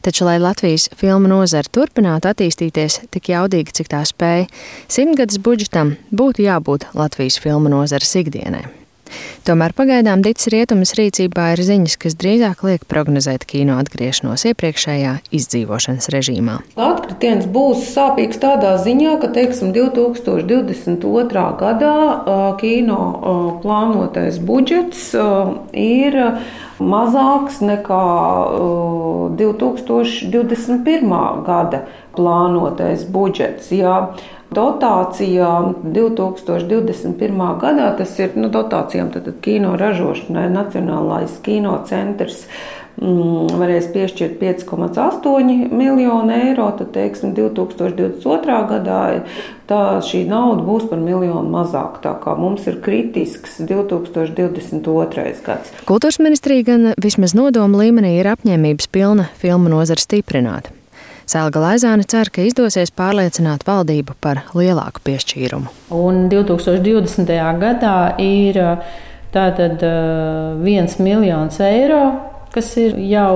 Taču, 0.00 0.24
lai 0.24 0.38
Latvijas 0.40 0.88
filmu 0.96 1.28
nozara 1.28 1.68
turpinātu 1.68 2.30
attīstīties 2.30 3.02
tik 3.12 3.32
jaudīgi, 3.34 3.76
cik 3.80 3.92
tā 3.92 4.00
spēja, 4.08 4.48
simtgadus 4.88 5.40
budžetam 5.44 5.96
būtu 6.10 6.46
jābūt 6.48 6.92
Latvijas 6.96 7.40
filmu 7.42 7.72
nozares 7.72 8.16
ikdienai. 8.22 8.79
Tomēr 9.46 9.72
pagaidām 9.76 10.22
Dits 10.24 10.48
Rietumas 10.52 10.92
rīcībā 10.98 11.44
ir 11.54 11.60
ziņas, 11.64 11.96
kas 12.00 12.16
drīzāk 12.20 12.64
liek 12.66 12.82
prognozēt 12.90 13.46
kino 13.48 13.78
atgriešanos 13.80 14.44
iepriekšējā 14.50 15.12
izdzīvošanas 15.34 16.10
režīmā. 16.14 16.56
Atkritiens 16.80 17.46
būs 17.50 17.78
sāpīgs 17.94 18.40
tādā 18.42 18.72
ziņā, 18.84 19.12
ka 19.22 19.28
teiksim, 19.34 19.72
2022. 19.76 21.46
gadā 21.60 21.96
kino 22.60 23.02
plānotais 23.62 24.36
budžets 24.42 25.00
ir 25.72 26.20
mazāks 26.80 27.60
nekā 27.64 28.04
2021. 29.40 31.44
gada 31.46 31.78
plānotais 32.16 33.04
budžets. 33.08 33.72
Jā. 33.74 33.96
Dotācijām 34.50 35.76
2021. 35.94 37.40
gadā 37.62 37.92
tas 37.98 38.16
ir 38.18 38.34
nu, 38.34 38.48
dotācijām 38.50 39.12
tad, 39.14 39.28
tad 39.28 39.36
kino 39.44 39.76
ražošanai 39.78 40.48
Nacionālais 40.50 41.36
kino 41.44 41.76
centrs 41.86 42.40
mm, 42.98 43.52
varēs 43.60 43.86
piešķirt 43.94 44.40
5,8 44.40 45.70
miljonu 45.70 46.34
eiro, 46.34 46.66
tad, 46.80 46.90
teiksim, 46.96 47.30
2022. 47.36 48.58
gadā 48.72 48.98
tā 49.70 49.84
šī 50.02 50.24
nauda 50.26 50.66
būs 50.66 50.88
par 50.90 50.98
miljonu 50.98 51.46
mazāk. 51.52 52.02
Tā 52.02 52.16
kā 52.18 52.34
mums 52.34 52.66
ir 52.66 52.80
kritisks 52.82 53.60
2022. 53.62 55.30
gads. 55.46 55.78
Kultūras 55.86 56.18
ministrija 56.18 56.66
gan 56.72 56.90
vismaz 56.98 57.38
nodoma 57.38 57.84
līmenī 57.84 58.16
ir 58.18 58.34
apņēmības 58.34 58.90
pilna 58.90 59.30
filmu 59.38 59.70
nozara 59.70 60.02
stiprināt. 60.02 60.74
Selga 61.30 61.60
Laizāne 61.62 62.02
cer, 62.10 62.26
ka 62.34 62.42
izdosies 62.42 62.90
pārliecināt 62.90 63.62
valdību 63.68 64.16
par 64.24 64.40
lielāku 64.56 65.02
piešķīrumu. 65.06 65.70
Un 65.94 66.24
2020. 66.32 67.30
gadā 67.60 67.94
ir 68.18 68.58
tātad 69.30 69.84
viens 70.64 70.96
miljons 70.98 71.60
eiro, 71.62 72.00
kas 72.50 72.72
ir 72.82 72.96
jau 73.06 73.34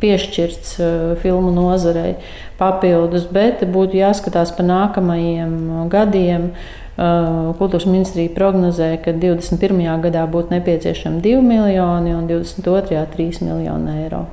piešķirts 0.00 0.78
filmu 1.20 1.52
nozarei 1.52 2.14
papildus, 2.56 3.26
bet 3.28 3.66
būtu 3.68 4.00
jāskatās 4.00 4.54
pa 4.56 4.64
nākamajiem 4.64 5.52
gadiem. 5.92 6.48
Kultūras 6.96 7.84
ministrija 7.88 8.32
prognozē, 8.32 8.94
ka 9.04 9.12
21. 9.12 9.84
gadā 10.06 10.24
būtu 10.24 10.56
nepieciešami 10.56 11.20
2 11.24 11.44
miljoni 11.44 12.16
un 12.16 12.24
22. 12.32 13.04
3 13.12 13.44
miljoni 13.44 14.00
eiro, 14.06 14.24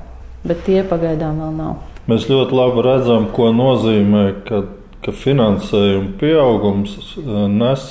bet 0.48 0.64
tie 0.64 0.88
pagaidām 0.88 1.44
vēl 1.44 1.54
nav. 1.60 1.97
Mēs 2.08 2.30
ļoti 2.32 2.56
labi 2.56 2.84
redzam, 2.86 3.26
ko 3.36 3.50
nozīmē, 3.52 4.24
ka, 4.48 4.62
ka 5.04 5.12
finansējuma 5.12 6.14
pieaugums 6.22 6.94
eh, 7.20 7.32
nes 7.52 7.90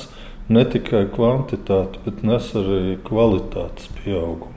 ne 0.49 0.63
tikai 0.65 1.03
kvantitāti, 1.13 2.01
bet 2.01 2.23
nes 2.25 2.47
arī 2.57 2.95
kvalitātes 3.05 3.91
pieaugumu. 3.99 4.55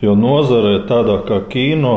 Jo 0.00 0.14
nozarē, 0.14 0.76
tādā 0.86 1.18
kā 1.26 1.40
kino, 1.50 1.96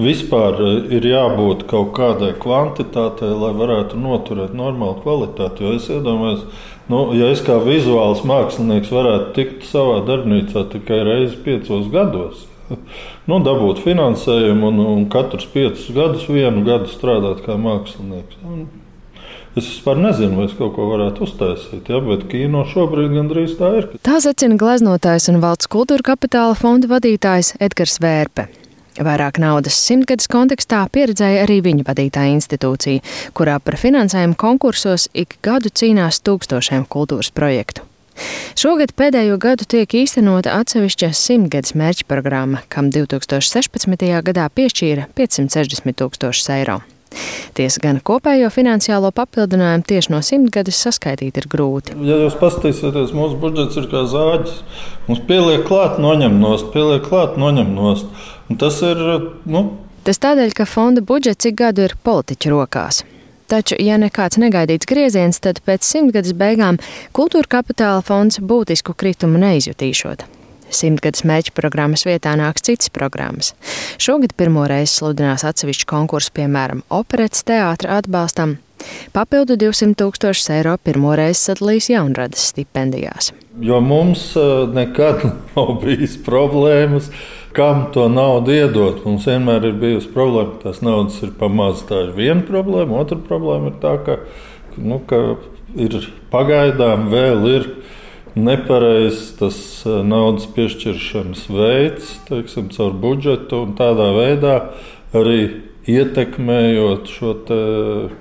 vispār 0.00 0.56
eh, 0.64 0.78
ir 0.96 1.10
jābūt 1.10 1.66
kaut 1.68 1.92
kādai 1.98 2.32
kvantitātei, 2.40 3.28
lai 3.28 3.52
varētu 3.58 4.00
noturēt 4.00 4.56
normālu 4.56 5.02
kvalitāti. 5.04 5.66
Jo 5.66 5.76
es 5.76 5.90
iedomājos, 5.92 6.48
nu, 6.88 7.02
ja 7.18 7.28
es 7.34 7.44
kā 7.44 7.58
vizuāls 7.60 8.24
mākslinieks 8.24 8.94
varētu 8.96 9.34
tikt 9.36 9.68
savā 9.68 10.00
darbnīcā 10.08 10.64
tikai 10.72 11.04
reizi 11.12 11.36
piecos 11.44 11.92
gados, 11.92 12.48
nu, 13.28 13.38
dabūt 13.44 13.82
finansējumu 13.84 14.68
un, 14.72 14.84
un 14.96 15.06
katrus 15.12 15.46
piecus 15.52 15.88
gadus, 15.94 16.28
vienu 16.32 16.64
gadu 16.66 16.90
strādāt 16.92 17.44
kā 17.46 17.58
mākslinieks. 17.60 18.38
Un 18.48 18.66
es 19.58 19.66
vispār 19.66 19.98
nezinu, 20.00 20.38
vai 20.38 20.46
es 20.48 20.54
kaut 20.58 20.74
ko 20.76 20.86
varētu 20.92 21.26
uztaisīt, 21.26 21.90
ja, 21.90 22.00
bet 22.04 22.28
kino 22.30 22.64
šobrīd 22.68 23.12
gandrīz 23.16 23.58
tā 23.58 23.74
ir. 23.80 23.90
Tā 24.06 24.20
secina 24.24 24.58
gleznotājs 24.60 25.28
un 25.32 25.42
valsts 25.44 25.70
kultūra 25.72 26.12
kapitāla 26.12 26.56
fonda 26.58 26.90
vadītājs 26.90 27.56
Edgars 27.60 27.98
Vērpe. 28.04 28.48
Vairāk 28.98 29.38
naudas 29.38 29.76
simtgades 29.78 30.26
kontekstā 30.30 30.80
pieredzēja 30.90 31.44
arī 31.44 31.60
viņa 31.62 31.86
vadītāja 31.86 32.34
institūcija, 32.34 33.04
kurā 33.38 33.60
par 33.62 33.78
finansējumu 33.78 34.34
konkursos 34.38 35.06
ik 35.14 35.38
gadu 35.44 35.70
cīnās 35.70 36.18
tūkstošiem 36.26 36.88
kultūras 36.90 37.30
projektu. 37.34 37.87
Šogad 38.58 38.92
pēdējo 38.98 39.38
gadu 39.40 39.66
tiek 39.68 39.94
īstenota 40.02 40.56
atsevišķa 40.58 41.12
simtgades 41.14 41.74
mērķa 41.78 42.06
programma, 42.10 42.62
kam 42.72 42.92
2016. 42.94 44.06
gadā 44.26 44.46
piešķīra 44.50 45.08
560 45.18 45.98
tūkstošus 46.02 46.52
eiro. 46.58 46.80
Tiesa 47.56 47.80
gan 47.82 47.98
kopējo 48.04 48.50
finansiālo 48.52 49.08
papildinājumu 49.16 49.86
tieši 49.88 50.12
no 50.12 50.20
simtgades 50.22 50.78
saskaitīt 50.84 51.40
ir 51.40 51.48
grūti. 51.50 51.96
Ja 52.04 52.18
jūs 52.24 52.36
paskatīsieties, 52.38 53.14
mūsu 53.16 53.38
budžets 53.40 53.80
ir 53.80 53.88
kā 53.90 54.04
zāģis. 54.12 54.60
Mums 55.08 55.24
pieliek 55.30 55.64
klāt, 55.68 55.96
noņem 56.02 56.36
nost, 56.42 56.68
pieliek 56.74 57.06
klāt, 57.08 57.38
noņem 57.40 57.72
nost. 57.74 58.10
Un 58.48 58.60
tas 58.60 58.82
ir 58.84 59.00
nu, 59.48 59.68
Tas 60.08 60.16
tādēļ, 60.22 60.54
ka 60.56 60.64
fonda 60.64 61.02
budžets 61.04 61.50
ik 61.50 61.58
gadu 61.60 61.82
ir 61.84 61.92
politiķu 62.00 62.54
rokās. 62.54 63.02
Taču, 63.48 63.78
ja 63.80 63.96
nekāds 63.96 64.36
negaidīts 64.36 64.88
grieziens, 64.88 65.40
tad 65.40 65.62
pēc 65.64 65.86
simtgades 65.86 66.34
beigām 66.36 66.76
kultūra 67.16 67.48
kapitāla 67.56 68.02
fonds 68.04 68.42
būtisku 68.44 68.92
kritumu 68.92 69.40
neizjutīšot. 69.40 70.26
Simtgades 70.68 71.24
mērķa 71.24 71.54
programmas 71.56 72.04
vietā 72.04 72.34
nāks 72.36 72.66
citas 72.68 72.92
programmas. 72.92 73.54
Šogad 73.96 74.36
pirmo 74.36 74.66
reizi 74.68 74.98
sludinās 74.98 75.46
atsevišķu 75.48 75.88
konkursu, 75.88 76.34
piemēram, 76.36 76.84
operetes 76.92 77.46
teātra 77.48 78.02
atbalstam. 78.02 78.58
Papildu 79.12 79.56
200 79.58 79.98
tūkstošus 79.98 80.52
eiro 80.54 80.76
pirmoreiz 80.82 81.40
sadalīs 81.40 81.90
jaunradas 81.90 82.50
stipendijās. 82.52 83.32
Jo 83.60 83.80
mums 83.82 84.30
eh, 84.38 84.68
nekad 84.74 85.24
nav 85.56 85.76
bijis 85.82 86.16
problēmas 86.24 87.10
kam 87.58 87.92
to 87.92 88.08
naudu 88.08 88.54
iedot. 88.54 89.00
Mums 89.02 89.26
vienmēr 89.26 89.64
ir 89.70 89.78
bijusi 89.80 90.10
problēma, 90.14 90.52
ka 90.56 90.68
tās 90.68 90.82
naudas 90.84 91.18
ir 91.26 91.32
pamazs. 91.40 91.86
Tā 91.88 92.04
ir 92.06 92.12
viena 92.14 92.44
problēma. 92.46 93.00
Otra 93.02 93.18
problēma 93.18 93.72
ir 93.72 93.78
tā, 93.82 93.96
ka, 94.06 94.18
nu, 94.78 95.00
ka 95.08 95.18
ir 95.74 95.96
pagaidām 96.32 97.08
vēl 97.12 97.48
ir 97.50 97.68
nepareizs 98.38 99.32
tas 99.40 99.58
eh, 99.88 100.02
naudas 100.06 100.46
piešķiršanas 100.54 101.48
veids, 101.50 102.12
teiksim, 102.28 102.68
caur 102.74 102.94
budžetu 102.94 103.64
un 103.64 103.74
tādā 103.78 104.12
veidā 104.14 104.54
arī 105.16 105.40
ietekmējot 105.88 107.08
šo 107.12 107.32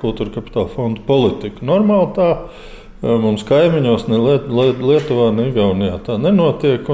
kultūra 0.02 0.34
kapitāla 0.38 0.70
fondu 0.72 1.04
politiku. 1.08 1.66
Normāli 1.68 2.14
tā 2.18 2.30
eh, 2.38 3.12
mums 3.24 3.46
kaimiņos, 3.48 4.08
ne 4.12 4.22
Lietuvā, 4.22 5.30
ne 5.36 5.50
Igaunijā 5.52 6.00
tā 6.08 6.20
nenotiek. 6.22 6.88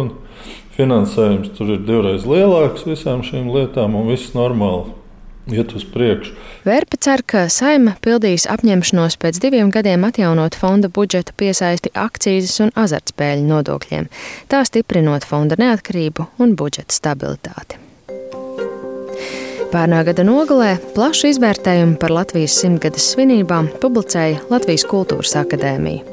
Finansējums 0.73 1.53
tur 1.53 1.75
ir 1.75 1.83
divreiz 1.85 2.25
lielāks 2.25 2.87
visām 2.87 3.21
šīm 3.21 3.51
lietām, 3.53 3.93
un 3.93 4.09
viss 4.09 4.33
normāli 4.33 4.89
iet 5.51 5.75
uz 5.75 5.83
priekšu. 5.93 6.33
Vērpa 6.65 6.97
cer, 7.03 7.23
ka 7.27 7.45
saima 7.51 7.93
pildīs 8.03 8.47
apņemšanos 8.49 9.19
pēc 9.21 9.41
diviem 9.43 9.69
gadiem 9.73 10.07
atjaunot 10.07 10.57
fonda 10.57 10.89
budžeta 10.93 11.35
piesaisti 11.37 11.93
akcijas 11.93 12.55
un 12.63 12.73
azartspēļu 12.79 13.47
nodokļiem, 13.51 14.09
tā 14.49 14.63
stiprinot 14.67 15.27
fonda 15.27 15.59
neatkarību 15.59 16.31
un 16.41 16.57
budžeta 16.59 16.95
stabilitāti. 16.95 17.82
Pērnā 19.73 20.03
gada 20.05 20.21
nogalē 20.21 20.75
plašu 20.93 21.31
izvērtējumu 21.31 21.95
par 21.97 22.11
Latvijas 22.13 22.59
simtgades 22.61 23.07
svinībām 23.15 23.71
publicēja 23.81 24.43
Latvijas 24.51 24.83
Kultūras 24.85 25.31
Akadēmija. 25.39 26.03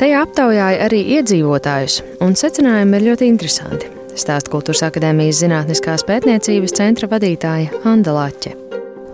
Tajā 0.00 0.22
aptaujāja 0.24 0.86
arī 0.86 1.02
iedzīvotājus, 1.18 1.98
un 2.24 2.32
secinājumi 2.38 2.96
ir 2.96 3.04
ļoti 3.10 3.28
interesanti. 3.28 3.90
Stāsta 4.16 4.48
Kultūras 4.54 4.86
Akadēmijas 4.86 5.42
Zinātniskās 5.42 6.06
pētniecības 6.08 6.78
centra 6.78 7.10
vadītāja 7.12 7.82
Anna 7.84 8.14
Laķe. 8.16 8.54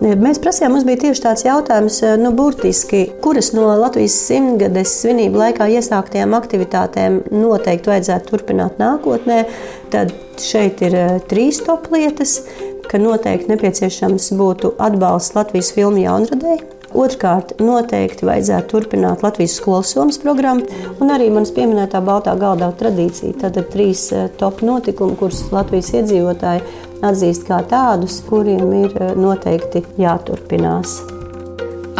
Mēs 0.03 0.39
prasījām, 0.43 0.73
mums 0.75 0.83
bija 0.87 1.01
tieši 1.05 1.23
tāds 1.23 1.43
jautājums, 1.45 2.01
nu, 2.19 2.31
burtiski, 2.35 3.05
kuras 3.23 3.53
no 3.55 3.69
Latvijas 3.79 4.15
simtgades 4.27 4.91
svinību 5.01 5.39
laikā 5.39 5.67
iesāktajām 5.77 6.35
aktivitātēm 6.35 7.21
noteikti 7.31 7.91
vajadzētu 7.91 8.31
turpināt 8.31 8.79
nākotnē. 8.79 9.45
Tad 9.91 10.11
šeit 10.43 10.83
ir 10.83 10.97
eh, 10.99 11.13
trīs 11.31 11.61
top 11.63 11.87
lietas, 11.95 12.41
ka 12.91 13.01
noteikti 13.01 13.51
nepieciešams 13.53 14.31
būtu 14.39 14.75
atbalsts 14.81 15.35
Latvijas 15.37 15.73
filmu 15.75 16.03
jaunradēji 16.05 16.63
Otrkārt, 16.95 17.57
noteikti 17.59 18.23
vajadzētu 18.27 18.71
turpināt 18.71 19.23
Latvijas 19.25 19.57
skolas 19.59 19.91
somas 19.91 20.19
programmu 20.21 20.63
un 21.03 21.11
arī 21.11 21.27
manas 21.33 21.51
pieminētā 21.55 21.99
Baltā 22.05 22.37
galda 22.39 22.69
tradīcija. 22.79 23.35
Tad 23.41 23.59
ir 23.59 23.67
trīs 23.73 24.07
eh, 24.15 24.29
top 24.39 24.63
notikumi, 24.63 25.17
kurus 25.19 25.43
Latvijas 25.51 25.91
iedzīvotāji 25.99 26.63
atzīst 27.05 27.43
kā 27.49 27.59
tādus, 27.67 28.21
kuriem 28.29 28.71
ir 28.85 28.95
eh, 28.95 29.11
noteikti 29.19 29.83
jāturpinās. 29.99 31.01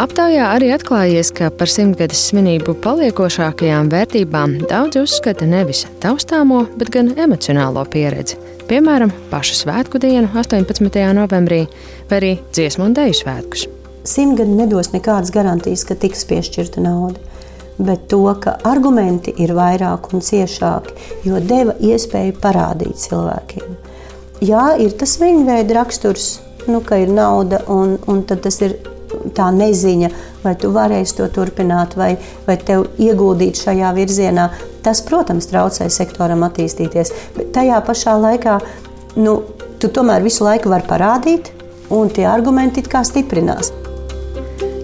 Aptaujā 0.00 0.48
arī 0.52 0.72
atklājies, 0.74 1.30
ka 1.32 1.48
par 1.52 1.70
simtgades 1.72 2.26
svinību 2.30 2.76
paliekošākajām 2.84 3.92
vērtībām 3.92 4.58
daudz 4.68 5.00
uzskata 5.04 5.48
nevis 5.48 5.86
taustāmo, 6.04 6.66
bet 6.80 6.92
gan 6.92 7.12
emocionālo 7.16 7.84
pieredzi. 7.92 8.40
Piemēram, 8.66 9.14
pašu 9.30 9.60
svētku 9.62 10.00
dienu, 10.02 10.26
18. 10.34 10.90
novembrī, 11.14 11.64
vai 12.10 12.20
arī 12.20 12.36
dziesmu 12.50 12.88
un 12.88 12.98
dēļu 12.98 13.18
svētkus 13.22 13.68
simtgadi 14.06 14.54
nedos 14.54 14.92
nekādas 14.94 15.32
garantijas, 15.34 15.84
ka 15.86 15.96
tiks 15.98 16.24
piešķirta 16.30 16.82
nauda. 16.82 17.22
Bet 17.76 18.06
to, 18.08 18.22
ka 18.40 18.56
argumenti 18.64 19.34
ir 19.42 19.52
vairāk 19.56 20.08
un 20.16 20.22
ciešāki, 20.24 20.94
jo 21.28 21.40
deva 21.44 21.74
iespēju 21.84 22.38
parādīt 22.40 22.96
cilvēkiem. 23.02 23.74
Jā, 24.46 24.70
ir 24.80 24.96
tas 24.96 25.18
viņa 25.20 25.44
veida 25.44 25.76
raksturs, 25.82 26.38
nu, 26.70 26.80
ka 26.84 27.02
ir 27.02 27.12
nauda, 27.12 27.60
un, 27.72 27.98
un 28.08 28.22
tas 28.24 28.60
ir 28.64 28.78
tā 29.34 29.48
neziņa, 29.54 30.10
vai 30.44 30.54
tu 30.60 30.70
varēsi 30.74 31.18
to 31.18 31.28
turpināt, 31.32 31.96
vai, 31.98 32.14
vai 32.46 32.58
tev 32.58 32.86
ieguldīt 33.02 33.58
šajā 33.62 33.92
virzienā. 33.96 34.50
Tas, 34.86 35.02
protams, 35.06 35.48
traucē 35.50 35.88
sektoram 35.90 36.44
attīstīties, 36.46 37.12
bet 37.38 37.50
tajā 37.56 37.80
pašā 37.86 38.14
laikā 38.22 38.60
nu, 39.18 39.40
tu 39.82 39.90
tomēr 39.90 40.22
visu 40.26 40.46
laiku 40.46 40.70
vari 40.72 40.86
parādīt, 40.86 41.50
un 41.90 42.10
tie 42.10 42.26
argumenti 42.30 42.82
it 42.84 42.92
kā 42.92 43.02
stiprinās. 43.06 43.72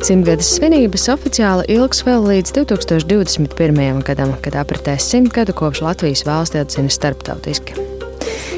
Simtgades 0.02 0.48
svinības 0.56 1.06
oficiāli 1.12 1.68
ilgs 1.76 2.02
vēl 2.02 2.26
līdz 2.26 2.56
2021. 2.56 4.02
gadam, 4.08 4.34
kad 4.42 4.58
apritēs 4.58 5.06
simt 5.14 5.30
gadu 5.36 5.54
kopš 5.54 5.84
Latvijas 5.86 6.26
valsts 6.26 6.58
atzina 6.58 6.90
starptautiski. 6.90 7.91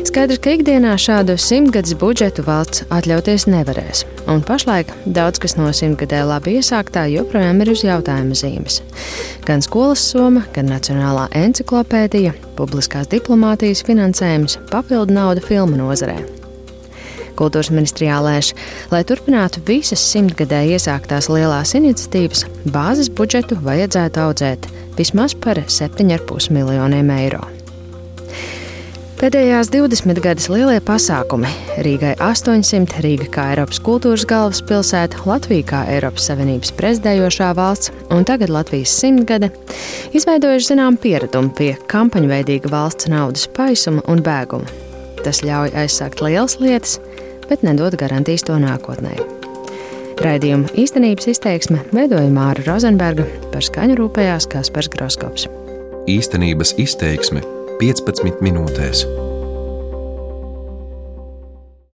Skaidrs, 0.05 0.39
ka 0.45 0.53
ikdienā 0.53 0.93
šādu 1.01 1.35
simtgadus 1.41 1.95
budžetu 1.97 2.43
valsts 2.45 2.83
atļauties 2.93 3.47
nevarēs, 3.49 4.03
un 4.29 4.43
pašlaik 4.45 4.91
daudz 5.17 5.41
kas 5.41 5.57
no 5.57 5.71
simtgadē 5.73 6.21
labi 6.29 6.59
iesāktā 6.59 7.07
joprojām 7.09 7.63
ir 7.65 7.73
uz 7.73 7.87
jautājuma 7.87 8.37
zīmes. 8.37 8.83
Gan 9.49 9.65
skolas 9.65 10.05
soma, 10.05 10.45
gan 10.53 10.69
nacionālā 10.69 11.25
encyklopēdija, 11.41 12.35
publiskās 12.59 13.09
diplomātijas 13.17 13.81
finansējums, 13.89 14.59
papildu 14.69 15.17
nauda 15.17 15.45
filmu 15.49 15.81
nozarē. 15.81 16.21
Kultūras 17.41 17.73
ministrijā 17.75 18.21
lēš, 18.23 18.53
lai 18.93 19.03
turpinātu 19.09 19.65
visas 19.67 20.05
simtgadē 20.13 20.67
iesāktās 20.77 21.33
lielās 21.33 21.75
iniciatīvas, 21.81 22.45
bāzes 22.77 23.09
budžetu 23.09 23.59
vajadzētu 23.65 24.27
audzēt 24.29 24.71
vismaz 25.01 25.35
par 25.35 25.65
7,5 25.65 26.53
miljoniem 26.55 27.15
eiro. 27.19 27.54
Pēdējās 29.15 29.69
20 29.71 30.19
gadus 30.19 30.49
lielie 30.51 30.81
pasākumi- 30.83 31.47
Rīgai 31.87 32.17
800, 32.19 32.99
Rīga 33.05 33.29
kā 33.31 33.45
Eiropas 33.53 33.79
kultūras 33.79 34.25
galvaspilsēta, 34.27 35.21
Latvija 35.29 35.67
kā 35.69 35.83
Eiropas 35.95 36.27
Savienības 36.27 36.73
prezidējošā 36.75 37.53
valsts 37.55 37.93
un 38.11 38.27
tagad 38.27 38.51
Latvijas 38.51 38.91
simtgade- 38.91 39.53
izveidojuši 40.19 40.73
zinām 40.73 40.99
pieradumu 40.99 41.55
pie 41.55 41.77
kampaņveidīga 41.87 42.67
valsts 42.75 43.07
naudas 43.07 43.47
paisuma 43.47 44.03
un 44.09 44.19
bēguma. 44.19 44.67
Tas 45.23 45.43
ļauj 45.43 45.71
aizsākt 45.71 46.21
lielas 46.21 46.59
lietas, 46.59 46.99
bet 47.49 47.63
nedod 47.63 47.95
garantijas 47.97 48.43
to 48.43 48.55
nākotnē. 48.55 49.15
Raidījuma 50.17 50.69
īstenības 50.75 51.29
izteiksme 51.29 51.85
veidoja 51.93 52.31
Māra 52.31 52.67
Rozenberga, 52.67 53.27
par 53.53 53.63
skaņu 53.63 53.95
rūpējās 53.95 54.49
Kaspars 54.49 54.89
Groskops. 54.89 55.47
Īstenības 56.07 56.75
izteiksme 56.79 57.64
15 57.81 58.43
minūtēs. 58.45 59.05